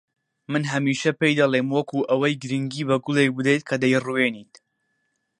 [0.51, 4.53] من هەمیشە پێی دەڵێم وەکو ئەوەی گرنگی بە گوڵێک بدەیت کە دەیڕوێنیت